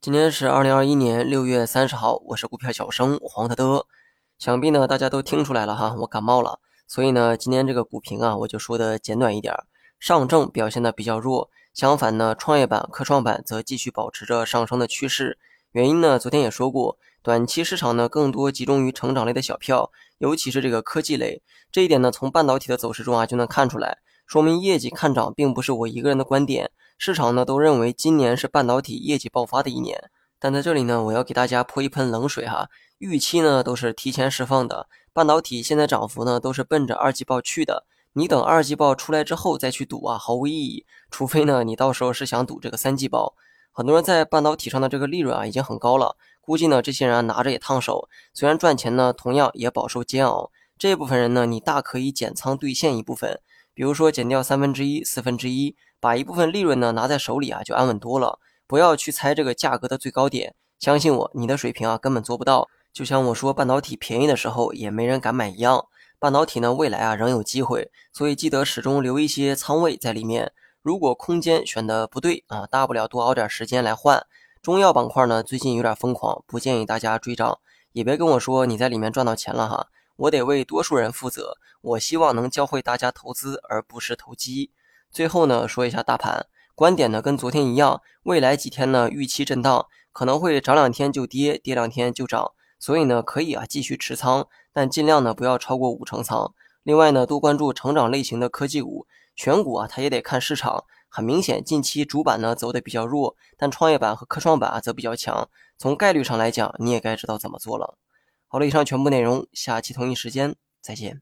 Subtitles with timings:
[0.00, 3.86] 今天是二零二一年六月三十号，我是股票小生黄德德。
[4.38, 9.54] 想必呢大家都听出来了哈，我感冒了，所以呢今天这个股评啊我就说的简短一点。
[10.00, 15.38] 上证表现的比较弱，相反呢创业板、科创板则继续保持着上升的趋势。
[15.72, 21.42] 原因呢昨天也说过，短期市场呢更多集中于成长类的小票，尤其是这个科技类。
[21.70, 23.98] 这一点呢从半导体的走势中啊就能看出来，
[24.28, 26.70] 说明业绩看涨并不是我一个人的观点。
[26.98, 32.68] 市场呢都认为今年是半导体业绩爆发的一年，但在这里呢，我要给大家泼一盆冷水哈。
[32.98, 37.86] 预期呢都是提前释放的，半导体现在涨幅呢都是奔着二季报去的。
[38.12, 40.84] 你等二季报出来之后再去赌啊，毫无意义。
[41.10, 43.34] 除非呢你到时候是想赌这个三季报。
[43.72, 48.10] 很多人在半导体上的这个利润啊已经很高了，估计呢这些人拿着也烫手。
[48.34, 53.40] 虽然赚钱呢同样也饱受煎熬，这部分人呢你大可以减仓兑现一部分，
[53.78, 55.76] 比如说减掉三分之一、四分之一。
[56.00, 58.40] 把一部分利润呢拿在手里啊，就安稳多了。
[58.66, 62.68] 不要去猜这个价格的最高点，相信我，你的水平啊根本做不到。
[62.92, 65.86] 就像我说半导体便宜的时候，也没人敢买一样。
[66.18, 70.50] 半导体呢未来啊仍有机会，所以记得始终留一些仓位在里面。
[70.82, 74.26] 如果空间选的不对啊，大不了多熬点时间来换。
[74.60, 77.60] 中药板块呢最近有点疯狂，不建议大家追涨，
[77.92, 79.86] 也别跟我说你在里面赚到钱了哈。
[80.18, 84.72] 我得为多数人负责，我希望能教会大家投资，而不是投机。
[85.12, 96.52] 最后呢，说一下大盘观点呢，跟昨天一样，未来几天呢，预期震荡，可能会涨两天就跌，跌两天就涨，所以呢，可以啊继续持仓，但尽量呢不要超过五成仓。
[96.82, 100.82] 另外呢，多关注成长类型的科技股，选股啊，它也得看市场。
[101.08, 105.48] 很明显，近期主板呢走的比较弱，但创业板和科创板啊则比较强。
[105.78, 107.96] 从概率上来讲，你也该知道怎么做了。
[108.50, 111.20] 好了，以上全部内容，下期同一时间再见。